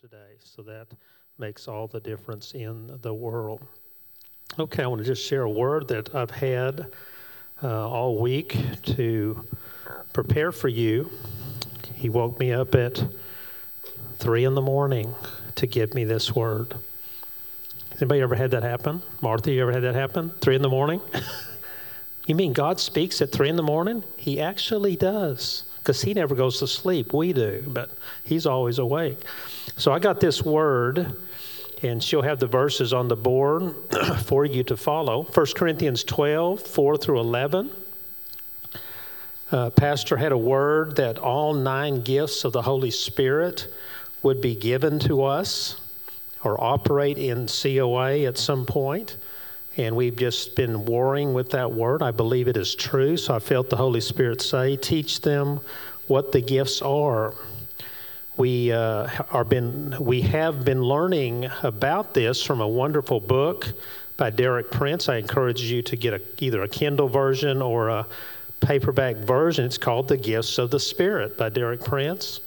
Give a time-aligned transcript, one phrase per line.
[0.00, 0.36] today.
[0.44, 0.86] So that
[1.38, 3.66] makes all the difference in the world.
[4.56, 6.86] Okay, I want to just share a word that I've had
[7.64, 8.56] uh, all week
[8.94, 9.44] to
[10.12, 11.10] prepare for you.
[11.94, 13.02] He woke me up at
[14.18, 15.16] three in the morning
[15.56, 16.74] to give me this word.
[17.96, 19.02] Anybody ever had that happen?
[19.20, 20.30] Martha, you ever had that happen?
[20.40, 21.00] Three in the morning?
[22.26, 24.04] you mean God speaks at three in the morning?
[24.16, 27.12] He actually does because he never goes to sleep.
[27.12, 27.90] We do, but
[28.24, 29.18] he's always awake.
[29.76, 31.16] So I got this word,
[31.82, 33.74] and she'll have the verses on the board
[34.24, 37.70] for you to follow 1 Corinthians 12, 4 through 11.
[39.50, 43.66] Uh, Pastor had a word that all nine gifts of the Holy Spirit
[44.22, 45.80] would be given to us
[46.44, 49.16] or operate in COA at some point
[49.78, 52.02] and we've just been warring with that word.
[52.02, 55.60] I believe it is true, so I felt the Holy Spirit say, "Teach them
[56.08, 57.34] what the gifts are."
[58.36, 63.68] We uh, are been we have been learning about this from a wonderful book
[64.16, 65.08] by Derek Prince.
[65.08, 68.06] I encourage you to get a, either a Kindle version or a
[68.60, 69.64] paperback version.
[69.64, 72.40] It's called "The Gifts of the Spirit" by Derek Prince.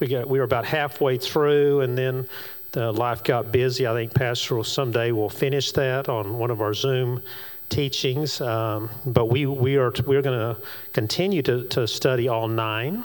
[0.00, 2.28] We got we were about halfway through, and then
[2.76, 3.86] life got busy.
[3.86, 7.22] I think Pastor will someday will finish that on one of our Zoom
[7.68, 8.40] teachings.
[8.40, 10.60] Um, but we we are we're going to
[10.92, 13.04] continue to to study all nine.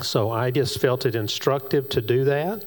[0.00, 2.64] So I just felt it instructive to do that,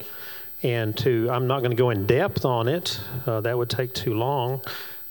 [0.64, 3.00] and to I'm not going to go in depth on it.
[3.26, 4.62] Uh, that would take too long.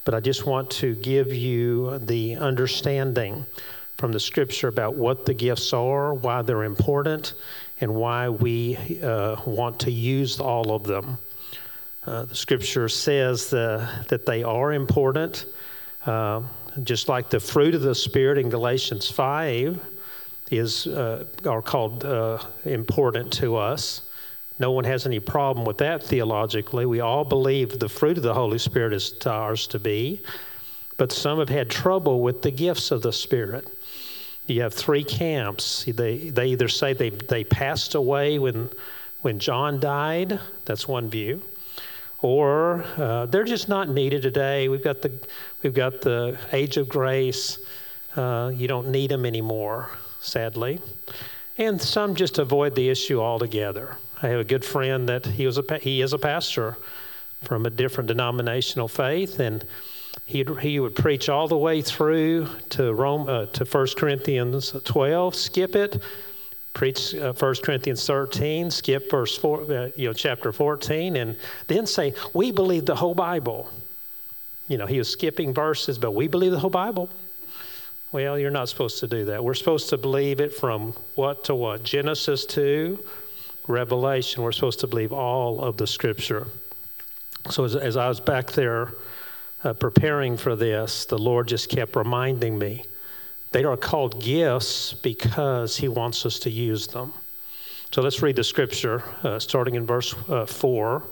[0.05, 3.47] But I just want to give you the understanding
[3.97, 7.35] from the Scripture about what the gifts are, why they're important
[7.81, 11.19] and why we uh, want to use all of them.
[12.07, 15.47] Uh, the scripture says that they are important,
[16.07, 16.43] uh,
[16.83, 19.81] just like the fruit of the Spirit in Galatians 5
[20.51, 24.03] is, uh, are called uh, important to us.
[24.59, 26.87] No one has any problem with that theologically.
[26.87, 30.23] We all believe the fruit of the Holy Spirit is ours to be,
[30.97, 33.69] but some have had trouble with the gifts of the Spirit
[34.47, 35.85] you have three camps.
[35.85, 38.71] They, they either say they, they passed away when,
[39.23, 41.43] when John died, that's one view,
[42.21, 44.69] or uh, they're just not needed today.
[44.69, 45.13] We've got the,
[45.63, 47.59] we've got the age of grace.
[48.17, 49.91] Uh, you don't need them anymore,
[50.21, 50.81] sadly.
[51.57, 53.97] And some just avoid the issue altogether.
[54.23, 56.77] I have a good friend that he, was a, he is a pastor
[57.43, 59.65] from a different denominational faith, and
[60.27, 65.35] he he would preach all the way through to Rome uh, to 1 Corinthians 12,
[65.35, 66.03] skip it,
[66.73, 71.37] preach uh, 1 Corinthians 13, skip verse 4, uh, you know, chapter 14, and
[71.69, 73.71] then say, We believe the whole Bible.
[74.67, 77.11] You know, he was skipping verses, but we believe the whole Bible.
[78.13, 79.43] Well, you're not supposed to do that.
[79.43, 81.83] We're supposed to believe it from what to what?
[81.83, 83.05] Genesis to
[83.67, 84.43] Revelation.
[84.43, 86.47] We're supposed to believe all of the scripture.
[87.51, 88.93] So as, as I was back there,
[89.65, 92.85] uh, preparing for this, the Lord just kept reminding me
[93.53, 97.13] they are called gifts because He wants us to use them.
[97.93, 100.97] So let's read the scripture, uh, starting in verse uh, 4.
[100.97, 101.05] It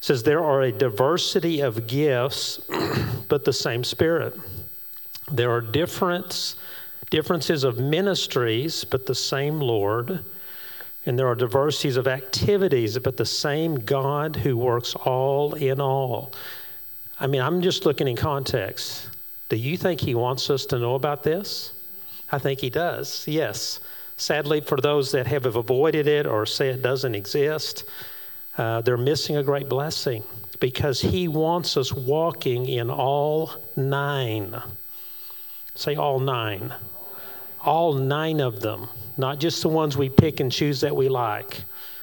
[0.00, 2.58] says, There are a diversity of gifts,
[3.28, 4.38] but the same Spirit.
[5.32, 6.54] There are difference,
[7.10, 10.24] differences of ministries, but the same Lord.
[11.06, 16.32] And there are diversities of activities, but the same God who works all in all.
[17.24, 19.08] I mean, I'm just looking in context.
[19.48, 21.72] Do you think he wants us to know about this?
[22.30, 23.80] I think he does, yes.
[24.18, 27.84] Sadly, for those that have avoided it or say it doesn't exist,
[28.58, 30.22] uh, they're missing a great blessing
[30.60, 34.60] because he wants us walking in all nine.
[35.74, 36.74] Say all nine.
[37.64, 38.86] All nine of them,
[39.16, 41.62] not just the ones we pick and choose that we like.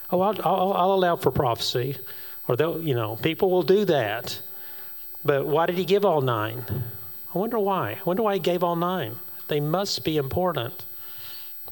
[0.10, 1.96] Oh, I'll, I'll, I'll allow for prophecy,
[2.48, 4.42] or you know, people will do that.
[5.24, 6.66] But why did he give all nine?
[7.34, 7.92] I wonder why.
[7.92, 9.16] I wonder why he gave all nine.
[9.48, 10.86] They must be important.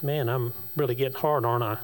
[0.01, 1.77] Man, I'm really getting hard, aren't I?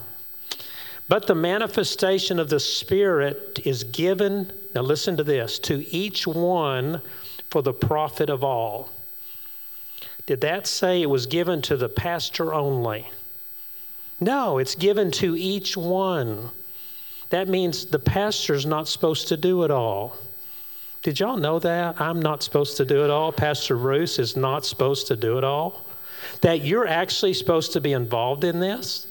[1.08, 7.02] But the manifestation of the Spirit is given, now listen to this, to each one
[7.50, 8.90] for the profit of all.
[10.26, 13.08] Did that say it was given to the pastor only?
[14.20, 16.50] No, it's given to each one.
[17.30, 20.18] That means the pastor's not supposed to do it all.
[21.06, 22.02] Did y'all know that?
[22.02, 23.32] I'm not supposed to do it all.
[23.32, 25.86] Pastor Bruce is not supposed to do it all.
[26.42, 29.06] That you're actually supposed to be involved in this?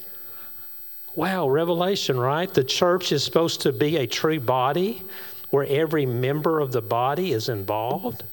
[1.14, 2.52] Wow, revelation, right?
[2.52, 5.05] The church is supposed to be a true body
[5.50, 8.25] where every member of the body is involved.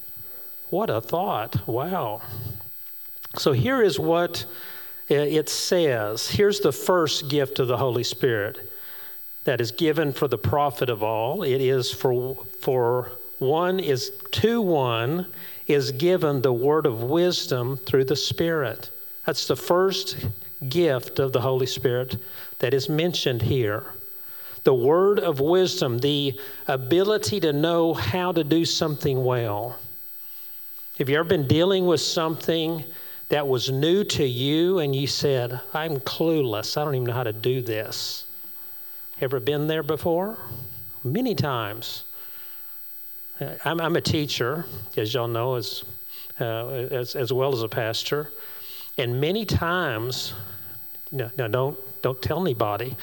[0.72, 1.68] What a thought.
[1.68, 2.24] Wow.
[3.38, 4.44] So here is what
[5.08, 6.28] it says.
[6.28, 8.58] Here's the first gift of the Holy Spirit
[9.44, 11.44] that is given for the profit of all.
[11.44, 13.12] It is for, for
[13.42, 15.26] one is to one
[15.66, 18.92] is given the word of wisdom through the Spirit.
[19.26, 20.28] That's the first
[20.70, 22.18] gift of the Holy Spirit
[22.60, 23.94] that is mentioned here.
[24.64, 29.80] The word of wisdom, the ability to know how to do something well.
[31.00, 32.86] Have you ever been dealing with something
[33.30, 37.24] that was new to you and you said, I'm clueless, I don't even know how
[37.24, 38.28] to do this?
[39.20, 40.38] Ever been there before?
[41.04, 42.04] Many times.
[43.66, 44.66] I'm, I'm a teacher,
[44.98, 45.84] as y'all know, as,
[46.40, 48.32] uh, as, as well as a pastor.
[48.98, 50.34] And many times,
[51.12, 52.96] no, no, don't, don't tell anybody,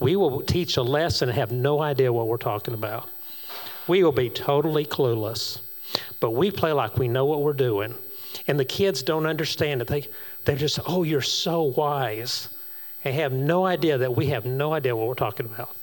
[0.00, 3.08] we will teach a lesson and have no idea what we're talking about.
[3.86, 5.60] We will be totally clueless,
[6.20, 7.94] but we play like we know what we're doing.
[8.46, 9.88] And the kids don't understand it.
[9.88, 10.08] They,
[10.44, 12.48] they're just, oh, you're so wise
[13.04, 15.76] and have no idea that we have no idea what we're talking about.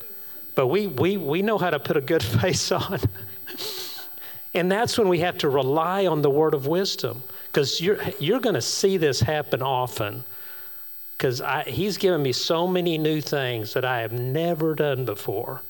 [0.56, 3.00] But we, we, we know how to put a good face on.
[4.54, 8.40] And that's when we have to rely on the word of wisdom because you're, you're
[8.40, 10.24] going to see this happen often
[11.22, 15.62] because he's given me so many new things that I have never done before.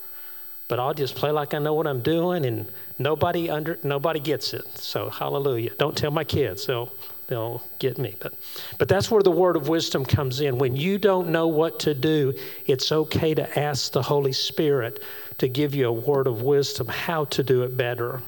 [0.70, 4.54] But I'll just play like I know what I'm doing, and nobody under nobody gets
[4.54, 4.66] it.
[4.78, 5.72] So hallelujah!
[5.78, 6.94] Don't tell my kids; they'll
[7.28, 8.16] they'll get me.
[8.20, 8.34] But,
[8.78, 10.58] but that's where the word of wisdom comes in.
[10.58, 12.34] When you don't know what to do,
[12.68, 15.04] it's okay to ask the Holy Spirit
[15.40, 18.22] to give you a word of wisdom how to do it better.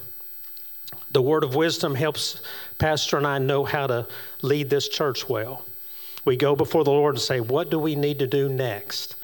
[1.14, 2.42] The word of wisdom helps
[2.80, 4.08] Pastor and I know how to
[4.42, 5.64] lead this church well.
[6.26, 9.16] We go before the Lord and say, What do we need to do next?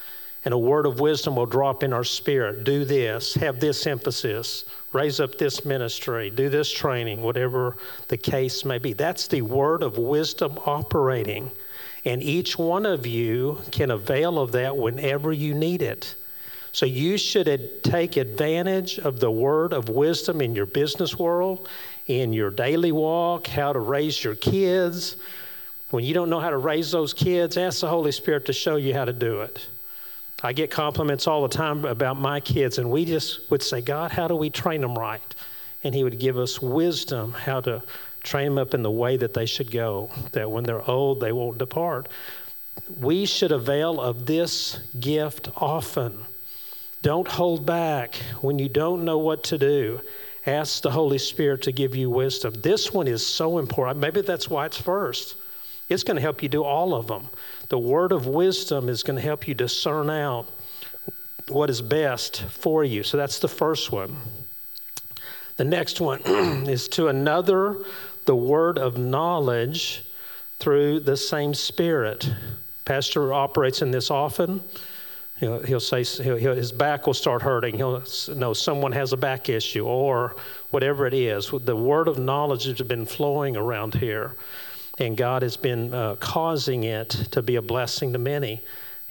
[0.45, 2.63] And a word of wisdom will drop in our spirit.
[2.63, 7.75] Do this, have this emphasis, raise up this ministry, do this training, whatever
[8.07, 8.93] the case may be.
[8.93, 11.51] That's the word of wisdom operating.
[12.05, 16.15] And each one of you can avail of that whenever you need it.
[16.71, 21.67] So you should take advantage of the word of wisdom in your business world,
[22.07, 25.15] in your daily walk, how to raise your kids.
[25.89, 28.75] When you don't know how to raise those kids, ask the Holy Spirit to show
[28.75, 29.65] you how to do it.
[30.41, 34.11] I get compliments all the time about my kids, and we just would say, God,
[34.11, 35.35] how do we train them right?
[35.83, 37.81] And He would give us wisdom how to
[38.23, 41.31] train them up in the way that they should go, that when they're old, they
[41.31, 42.07] won't depart.
[42.99, 46.25] We should avail of this gift often.
[47.01, 50.01] Don't hold back when you don't know what to do.
[50.45, 52.53] Ask the Holy Spirit to give you wisdom.
[52.61, 53.99] This one is so important.
[53.99, 55.35] Maybe that's why it's first.
[55.87, 57.29] It's going to help you do all of them.
[57.69, 60.47] The word of wisdom is going to help you discern out
[61.47, 63.03] what is best for you.
[63.03, 64.17] So that's the first one.
[65.57, 66.21] The next one
[66.67, 67.83] is to another
[68.25, 70.03] the word of knowledge
[70.59, 72.29] through the same spirit.
[72.85, 74.61] Pastor operates in this often.
[75.39, 77.75] He'll, he'll say he'll, his back will start hurting.
[77.75, 78.03] He'll
[78.35, 80.35] know someone has a back issue or
[80.71, 81.49] whatever it is.
[81.51, 84.35] The word of knowledge has been flowing around here
[84.99, 88.61] and God has been uh, causing it to be a blessing to many.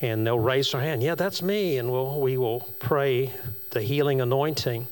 [0.01, 3.33] And they'll raise their hand, yeah, that's me, and we'll, we will pray
[3.71, 4.87] the healing anointing.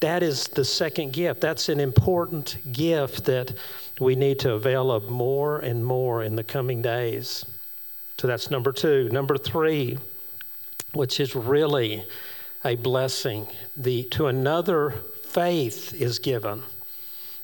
[0.00, 1.40] That is the second gift.
[1.40, 3.52] That's an important gift that
[4.00, 7.44] we need to avail of more and more in the coming days.
[8.18, 9.08] So that's number two.
[9.10, 9.98] Number three,
[10.92, 12.04] which is really
[12.64, 13.46] a blessing,
[13.76, 14.90] the to another
[15.22, 16.62] faith is given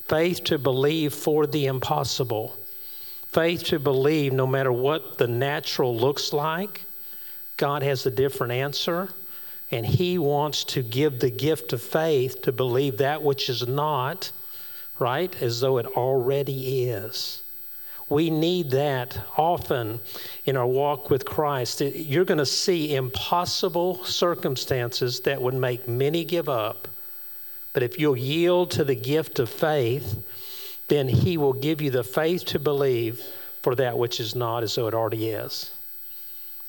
[0.09, 2.57] faith to believe for the impossible,
[3.29, 6.83] faith to believe no matter what the natural looks like,
[7.57, 9.09] God has a different answer.
[9.71, 14.31] And He wants to give the gift of faith to believe that which is not,
[15.01, 17.43] right, as though it already is.
[18.09, 20.01] We need that often
[20.45, 21.81] in our walk with Christ.
[21.81, 26.89] You're going to see impossible circumstances that would make many give up
[27.77, 30.17] but if you'll yield to the gift of faith,
[30.89, 33.23] then He will give you the faith to believe
[33.61, 35.73] for that which is not as though it already is.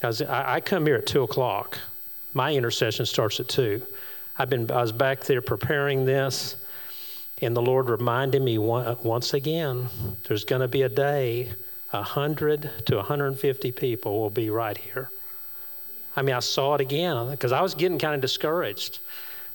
[0.04, 1.80] I come here at 2 o'clock.
[2.34, 3.82] My intercession starts at 2.
[4.38, 6.58] I've been, I was back there preparing this,
[7.42, 9.90] and the Lord reminded me once again
[10.28, 11.50] there's going to be a day
[11.92, 15.10] 100 to 150 people will be right here.
[16.16, 19.00] I mean, I saw it again because I was getting kind of discouraged.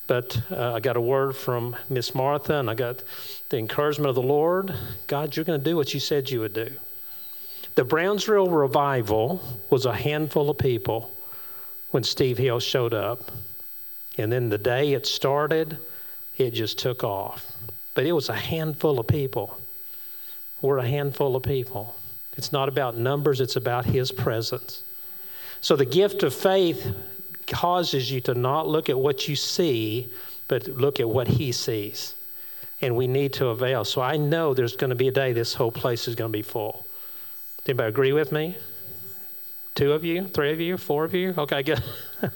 [0.06, 3.02] But uh, I got a word from Miss Martha, and I got
[3.48, 4.74] the encouragement of the Lord
[5.06, 6.70] God, you're going to do what you said you would do.
[7.74, 11.16] The Brownsville revival was a handful of people
[11.90, 13.30] when Steve Hill showed up.
[14.18, 15.78] And then the day it started,
[16.36, 17.51] it just took off.
[17.94, 19.58] But it was a handful of people.
[20.60, 21.96] We're a handful of people.
[22.36, 24.82] It's not about numbers, it's about His presence.
[25.60, 26.94] So the gift of faith
[27.46, 30.10] causes you to not look at what you see,
[30.48, 32.14] but look at what He sees.
[32.80, 33.84] And we need to avail.
[33.84, 36.36] So I know there's going to be a day this whole place is going to
[36.36, 36.86] be full.
[37.66, 38.56] Anybody agree with me?
[39.74, 40.26] Two of you?
[40.26, 40.76] Three of you?
[40.76, 41.34] Four of you?
[41.38, 41.82] Okay, good.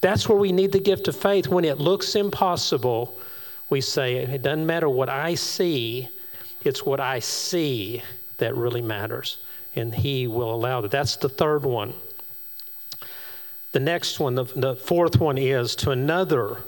[0.00, 1.48] That's where we need the gift of faith.
[1.48, 3.18] When it looks impossible,
[3.70, 6.08] we say, it doesn't matter what I see,
[6.64, 8.02] it's what I see
[8.38, 9.38] that really matters.
[9.76, 10.90] And He will allow that.
[10.90, 11.94] That's the third one.
[13.72, 16.58] The next one, the, the fourth one is to another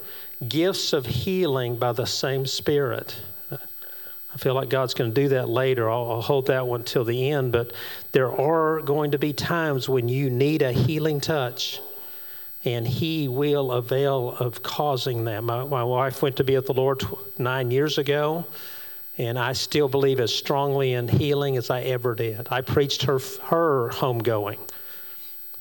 [0.49, 3.21] gifts of healing by the same Spirit.
[4.35, 5.91] I feel like God's going to do that later.
[5.91, 7.53] I'll, I'll, hold that one till the end.
[7.53, 7.73] But
[8.13, 11.81] there are going to be times when you need a healing touch,
[12.65, 15.43] and He will avail of causing that.
[15.43, 17.03] My, my wife went to be with the Lord
[17.39, 18.45] nine years ago,
[19.19, 22.49] and I still believe as strongly in healing as I ever did.
[22.51, 24.59] I preached her, her homegoing.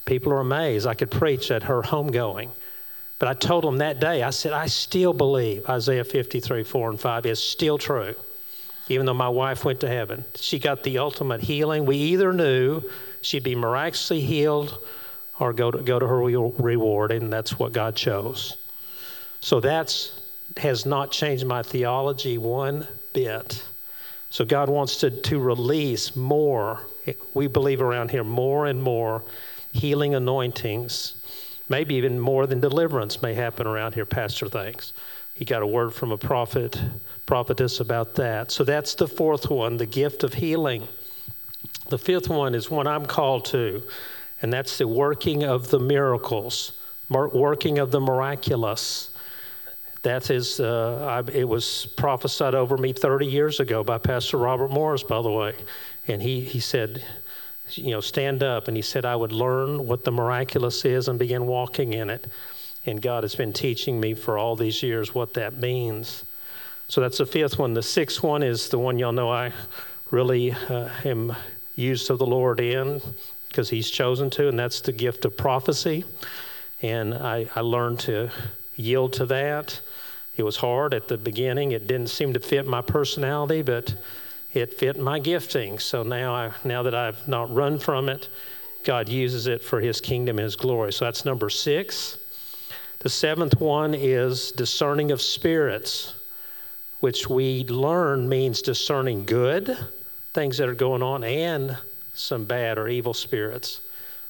[0.05, 0.87] People are amazed.
[0.87, 2.49] I could preach at her homegoing.
[3.19, 6.99] But I told them that day, I said, I still believe Isaiah 53, 4 and
[6.99, 8.15] 5 is still true
[8.91, 10.25] even though my wife went to heaven.
[10.35, 11.85] She got the ultimate healing.
[11.85, 12.83] We either knew
[13.21, 14.77] she'd be miraculously healed
[15.41, 18.57] or go to, go to her reward, and that's what God chose.
[19.39, 20.19] So that's
[20.57, 23.63] has not changed my theology one bit.
[24.29, 26.81] So God wants to, to release more,
[27.33, 29.23] we believe around here, more and more
[29.71, 31.15] healing anointings.
[31.69, 34.93] Maybe even more than deliverance may happen around here, Pastor thinks.
[35.33, 36.79] He got a word from a prophet
[37.25, 38.51] prophetess about that.
[38.51, 40.87] So that's the fourth one, the gift of healing.
[41.89, 43.81] The fifth one is one I'm called to,
[44.41, 46.73] and that's the working of the miracles,
[47.09, 49.09] working of the miraculous.
[50.01, 54.71] That is, uh, I, it was prophesied over me 30 years ago by Pastor Robert
[54.71, 55.55] Morris, by the way.
[56.07, 57.03] And he, he said,
[57.73, 58.67] you know, stand up.
[58.67, 62.25] And he said, I would learn what the miraculous is and begin walking in it.
[62.87, 66.23] And God has been teaching me for all these years what that means.
[66.87, 67.75] So that's the fifth one.
[67.75, 69.53] The sixth one is the one y'all know I
[70.09, 71.35] really uh, am
[71.75, 73.01] used of the Lord in
[73.51, 76.05] because He's chosen to, and that's the gift of prophecy.
[76.81, 78.31] And I, I learned to
[78.75, 79.79] yield to that.
[80.35, 81.73] It was hard at the beginning.
[81.73, 83.95] It didn't seem to fit my personality, but
[84.53, 85.77] it fit my gifting.
[85.77, 88.29] So now, I, now that I've not run from it,
[88.83, 90.91] God uses it for His kingdom and His glory.
[90.93, 92.17] So that's number six.
[92.99, 96.15] The seventh one is discerning of spirits
[97.01, 99.75] which we learn means discerning good
[100.33, 101.75] things that are going on and
[102.13, 103.81] some bad or evil spirits.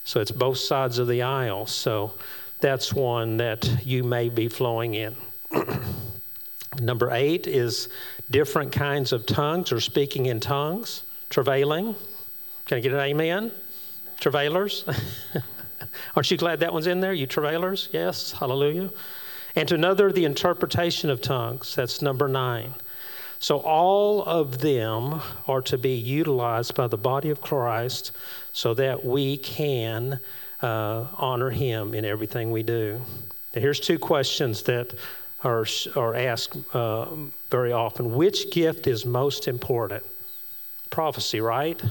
[0.03, 1.65] So it's both sides of the aisle.
[1.67, 2.13] So
[2.59, 5.15] that's one that you may be flowing in.
[6.79, 7.89] Number eight is
[8.29, 11.95] different kinds of tongues or speaking in tongues, travailing.
[12.65, 13.51] Can I get an amen?
[14.19, 14.85] Travailers.
[16.15, 17.13] Aren't you glad that one's in there?
[17.13, 17.89] You travailers?
[17.91, 18.31] Yes.
[18.31, 18.91] Hallelujah
[19.55, 21.75] and to another the interpretation of tongues.
[21.75, 22.75] That's number nine.
[23.41, 28.12] So all of them are to be utilized by the body of Christ
[28.53, 30.19] so that we can
[30.62, 33.01] uh, honor Him in everything we do.
[33.55, 34.93] Now, here's two questions that
[35.43, 37.07] are, are asked uh,
[37.50, 40.03] very often Which gift is most important?
[40.91, 41.81] Prophecy, right?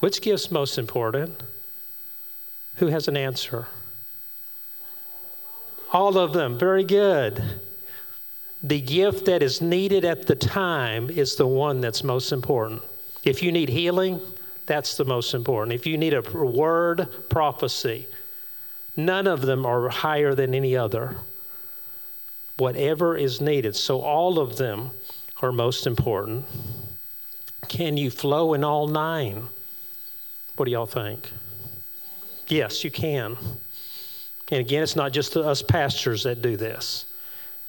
[0.00, 1.44] Which gift's most important?
[2.76, 3.68] Who has an answer?
[5.92, 6.58] All of them.
[6.58, 7.40] Very good.
[8.62, 12.82] The gift that is needed at the time is the one that's most important.
[13.24, 14.20] If you need healing,
[14.66, 15.74] that's the most important.
[15.74, 18.06] If you need a word prophecy,
[18.96, 21.16] none of them are higher than any other.
[22.58, 23.74] Whatever is needed.
[23.76, 24.90] So all of them
[25.40, 26.44] are most important.
[27.68, 29.48] Can you flow in all nine?
[30.56, 31.30] What do y'all think?
[32.48, 33.38] Yes, you can.
[34.50, 37.06] And again, it's not just us pastors that do this.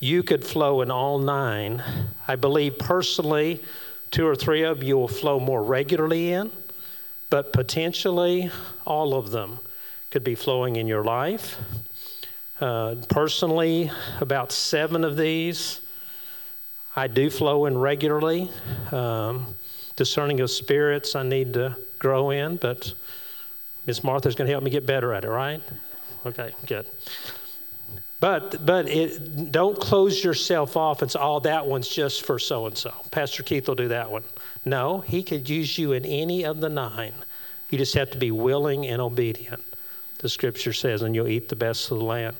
[0.02, 1.84] You could flow in all nine.
[2.28, 3.62] I believe personally,
[4.10, 6.52] two or three of you will flow more regularly in,
[7.30, 8.50] but potentially
[8.84, 9.60] all of them
[10.10, 11.56] could be flowing in your life.
[12.60, 15.82] Uh, personally, about seven of these
[16.96, 18.50] I do flow in regularly.
[18.92, 19.56] Um,
[19.96, 22.94] discerning of spirits, I need to grow in, but
[23.86, 25.62] Miss Martha's going to help me get better at it, right?
[26.26, 26.86] Okay, good.
[28.22, 32.68] But but it, don't close yourself off and say, "Oh, that one's just for so
[32.68, 34.24] and so." Pastor Keith will do that one.
[34.64, 37.16] No, he could use you in any of the nine.
[37.72, 39.64] You just have to be willing and obedient.
[40.20, 42.38] The Scripture says, "And you'll eat the best of the land."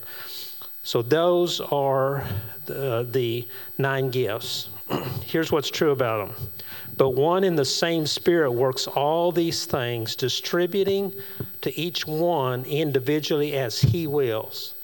[0.84, 2.26] So those are
[2.68, 3.48] the, the
[3.80, 4.70] nine gifts.
[5.26, 6.48] Here's what's true about them.
[6.96, 11.14] But one in the same Spirit works all these things, distributing
[11.62, 14.76] to each one individually as He wills.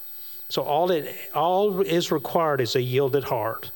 [0.49, 3.71] So all it all is required is a yielded heart.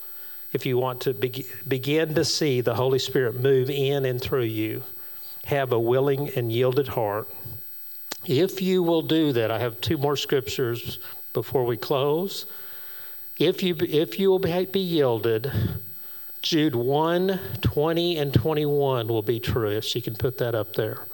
[0.54, 4.44] If you want to be, begin to see the Holy Spirit move in and through
[4.44, 4.84] you,
[5.46, 7.30] have a willing and yielded heart.
[8.26, 11.00] If you will do that, I have two more scriptures
[11.34, 12.46] before we close.
[13.38, 15.52] If you if you will be yielded,
[16.42, 19.70] Jude 1, 20 and 21 will be true.
[19.70, 21.06] If she can put that up there.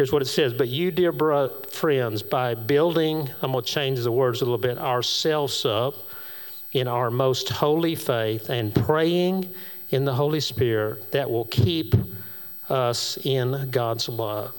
[0.00, 4.00] Here's what it says But you, dear bro- friends, by building, I'm going to change
[4.00, 5.92] the words a little bit, ourselves up
[6.72, 9.52] in our most holy faith and praying
[9.90, 11.94] in the Holy Spirit that will keep
[12.70, 14.54] us in God's love.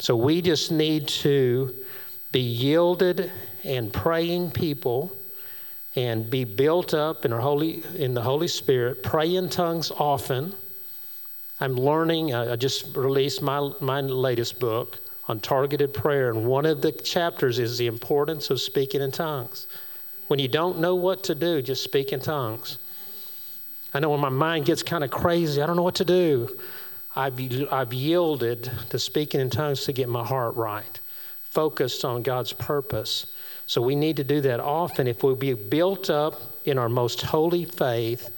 [0.00, 1.74] So we just need to
[2.30, 3.32] be yielded
[3.64, 5.16] and praying people
[5.96, 10.52] and be built up in, our holy, in the Holy Spirit, pray in tongues often
[11.60, 16.82] I'm learning, I just released my, my latest book on targeted prayer, and one of
[16.82, 19.66] the chapters is the importance of speaking in tongues.
[20.28, 22.78] When you don't know what to do, just speak in tongues.
[23.92, 26.58] I know when my mind gets kind of crazy, I don't know what to do.
[27.16, 27.40] I've,
[27.72, 31.00] I've yielded to speaking in tongues to get my heart right,
[31.42, 33.26] focused on God's purpose.
[33.66, 35.06] So we need to do that often.
[35.06, 38.30] If we be built up in our most holy faith,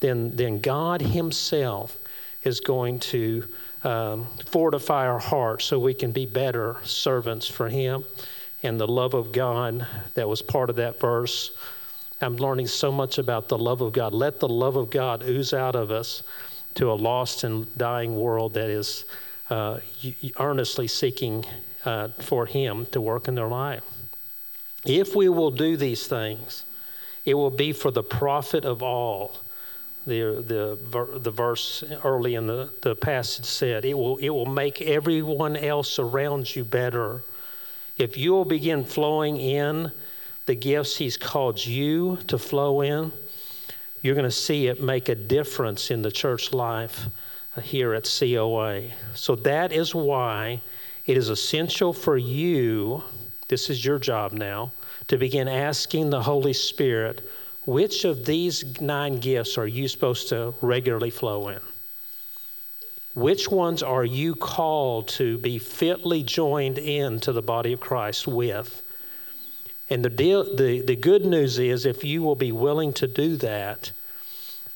[0.00, 1.96] then, then God Himself
[2.44, 3.46] is going to
[3.82, 8.04] um, fortify our hearts so we can be better servants for Him.
[8.62, 11.50] And the love of God that was part of that verse.
[12.20, 14.14] I'm learning so much about the love of God.
[14.14, 16.22] Let the love of God ooze out of us
[16.76, 19.04] to a lost and dying world that is
[19.50, 19.80] uh,
[20.38, 21.44] earnestly seeking
[21.84, 23.82] uh, for Him to work in their life.
[24.84, 26.64] If we will do these things,
[27.24, 29.38] it will be for the profit of all
[30.06, 33.84] the, the, the verse early in the, the passage said.
[33.84, 37.22] It will, it will make everyone else around you better.
[37.96, 39.90] If you will begin flowing in
[40.46, 43.12] the gifts He's called you to flow in,
[44.02, 47.06] you're going to see it make a difference in the church life
[47.62, 48.82] here at COA.
[49.14, 50.60] So that is why
[51.06, 53.02] it is essential for you,
[53.48, 54.72] this is your job now,
[55.08, 57.26] to begin asking the Holy Spirit
[57.66, 61.60] which of these nine gifts are you supposed to regularly flow in?
[63.14, 68.26] Which ones are you called to be fitly joined in to the body of Christ
[68.26, 68.82] with?
[69.88, 73.36] And the, deal, the, the good news is if you will be willing to do
[73.36, 73.92] that,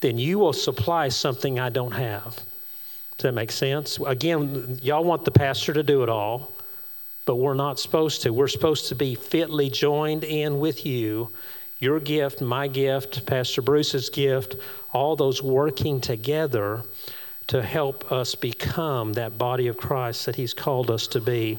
[0.00, 2.36] then you will supply something I don't have.
[3.16, 3.98] Does that make sense?
[4.06, 6.52] Again, y'all want the pastor to do it all,
[7.26, 8.32] but we're not supposed to.
[8.32, 11.32] We're supposed to be fitly joined in with you
[11.78, 14.56] your gift, my gift, Pastor Bruce's gift,
[14.92, 16.82] all those working together
[17.46, 21.58] to help us become that body of Christ that He's called us to be.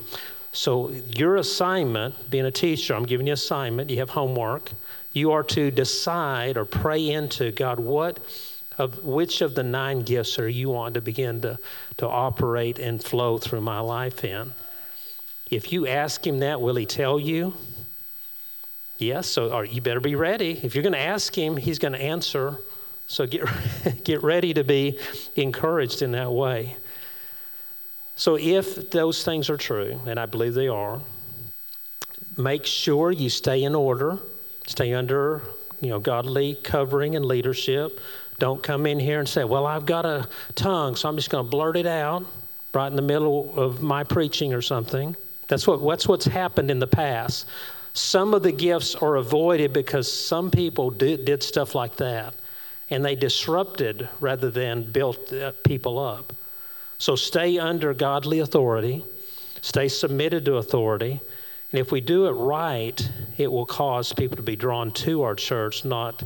[0.51, 4.71] So, your assignment, being a teacher, I'm giving you assignment, you have homework.
[5.11, 8.19] You are to decide or pray into God, what
[8.77, 11.59] of which of the nine gifts are you want to begin to,
[11.97, 14.53] to operate and flow through my life in?
[15.51, 17.53] If you ask Him that, will He tell you?
[18.99, 20.59] Yes, so you better be ready.
[20.61, 22.57] If you're going to ask him, he's going to answer.
[23.07, 23.45] So get,
[24.03, 24.99] get ready to be
[25.37, 26.75] encouraged in that way.
[28.17, 30.99] So if those things are true, and I believe they are,
[32.37, 34.19] make sure you stay in order,
[34.67, 35.43] stay under
[35.79, 38.01] you know godly covering and leadership.
[38.37, 41.45] Don't come in here and say, "Well, I've got a tongue, so I'm just going
[41.45, 42.25] to blurt it out
[42.73, 45.15] right in the middle of my preaching or something."
[45.47, 47.45] That's what that's what's happened in the past.
[47.99, 52.33] Some of the gifts are avoided because some people did, did stuff like that
[52.89, 55.33] and they disrupted rather than built
[55.65, 56.33] people up.
[56.97, 59.03] So stay under godly authority,
[59.61, 61.19] stay submitted to authority,
[61.71, 65.35] and if we do it right, it will cause people to be drawn to our
[65.35, 66.23] church, not,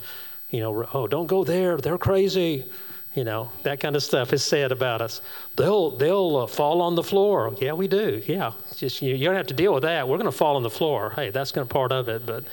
[0.51, 2.71] you know, oh, don't go there, they're crazy.
[3.13, 5.21] You know, that kind of stuff is said about us.
[5.55, 7.55] They'll, they'll uh, fall on the floor.
[7.61, 8.23] Yeah, we do.
[8.25, 8.53] Yeah.
[8.75, 10.07] Just, you, you don't have to deal with that.
[10.07, 11.13] We're going to fall on the floor.
[11.15, 12.25] Hey, that's going to part of it.
[12.25, 12.45] But,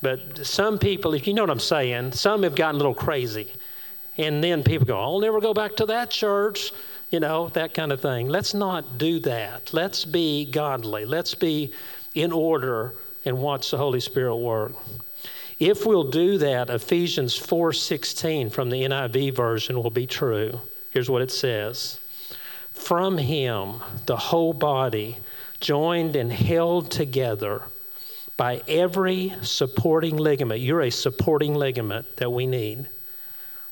[0.00, 3.52] but some people, if you know what I'm saying, some have gotten a little crazy.
[4.16, 6.72] And then people go, I'll never go back to that church,
[7.10, 8.28] you know, that kind of thing.
[8.28, 9.74] Let's not do that.
[9.74, 11.04] Let's be godly.
[11.04, 11.72] Let's be
[12.14, 12.94] in order
[13.26, 14.72] and watch the Holy Spirit work.
[15.62, 20.62] If we'll do that, Ephesians 4:16 from the NIV version will be true.
[20.90, 22.00] Here's what it says.
[22.72, 23.74] From him
[24.06, 25.18] the whole body
[25.60, 27.62] joined and held together
[28.36, 32.88] by every supporting ligament, you're a supporting ligament that we need,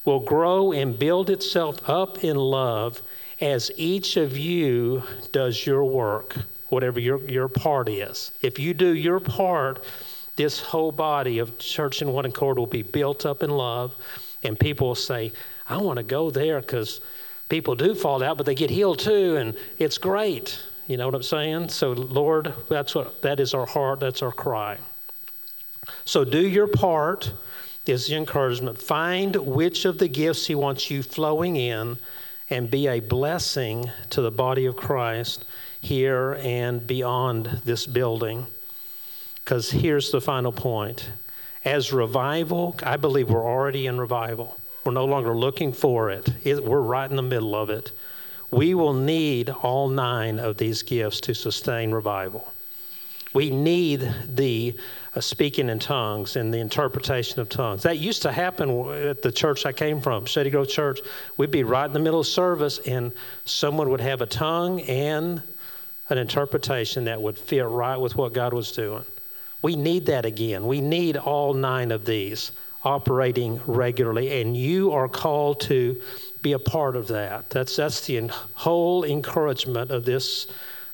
[0.05, 3.03] will grow and build itself up in love
[3.40, 6.37] as each of you does your work,
[6.68, 8.31] whatever your, your part is.
[8.42, 9.83] If you do your part,
[10.40, 13.94] this whole body of church in one accord will be built up in love,
[14.42, 15.33] and people will say,
[15.68, 17.03] I want to go there because
[17.50, 20.59] people do fall out, but they get healed too, and it's great.
[20.87, 21.68] You know what I'm saying?
[21.68, 24.79] So, Lord, that's what that is our heart, that's our cry.
[26.07, 27.35] So, do your part
[27.85, 28.81] is the encouragement.
[28.81, 31.98] Find which of the gifts He wants you flowing in
[32.48, 35.44] and be a blessing to the body of Christ
[35.83, 38.46] here and beyond this building.
[39.51, 41.11] Because here's the final point.
[41.65, 44.57] As revival, I believe we're already in revival.
[44.85, 47.91] We're no longer looking for it, we're right in the middle of it
[48.51, 52.53] we will need all nine of these gifts to sustain revival.
[53.33, 54.77] We need the
[55.15, 57.85] uh, speaking in tongues and the interpretation of tongues.
[57.85, 60.99] That used to happen at the church I came from, Shady Grove Church.
[61.37, 63.13] We'd be right in the middle of service, and
[63.45, 65.43] someone would have a tongue and
[66.09, 69.05] an interpretation that would fit right with what God was doing.
[69.62, 70.66] We need that again.
[70.66, 76.01] We need all nine of these operating regularly, and you are called to
[76.42, 77.51] be a part of that.
[77.51, 80.46] That's, that's the whole encouragement of this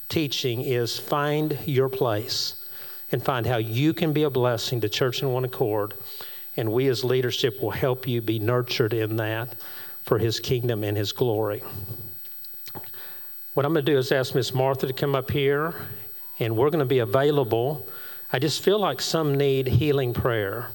[0.09, 2.65] teaching is find your place
[3.13, 5.95] and find how you can be a blessing to church in one accord.
[6.57, 9.55] And we as leadership will help you be nurtured in that
[10.03, 11.63] for his kingdom and his glory.
[13.55, 15.75] What I'm going to do is ask Miss Martha to come up here,
[16.39, 17.89] and we're going to be available.
[18.33, 20.71] I just feel like some need healing prayer.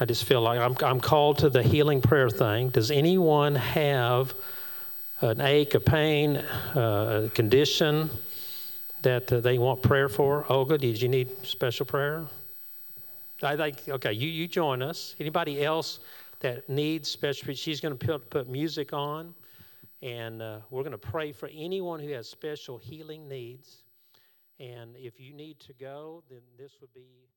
[0.00, 2.70] I just feel like I'm, I'm called to the healing prayer thing.
[2.70, 4.32] Does anyone have
[5.20, 8.08] an ache, a pain, a condition
[9.02, 10.50] that uh, they want prayer for?
[10.50, 12.24] Olga, did you need special prayer?
[13.42, 15.16] I think, okay, you, you join us.
[15.20, 16.00] Anybody else
[16.40, 19.34] that needs special, she's going to put, put music on,
[20.00, 23.82] and uh, we're going to pray for anyone who has special healing needs.
[24.60, 27.28] And if you need to go, then this would be.